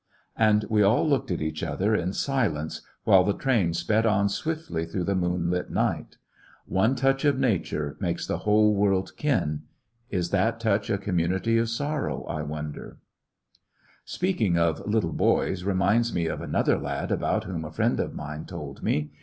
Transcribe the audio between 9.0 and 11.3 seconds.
kin.'^ Is that touch a com